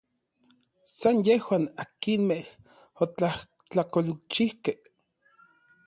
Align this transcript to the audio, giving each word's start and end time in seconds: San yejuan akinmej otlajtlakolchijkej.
San 0.97 1.17
yejuan 1.27 1.65
akinmej 1.83 2.43
otlajtlakolchijkej. 3.01 4.77